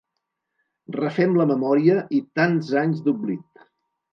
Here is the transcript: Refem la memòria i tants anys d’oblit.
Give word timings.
Refem 0.95 1.35
la 1.41 1.47
memòria 1.53 1.99
i 2.21 2.25
tants 2.41 2.73
anys 2.85 3.05
d’oblit. 3.07 3.65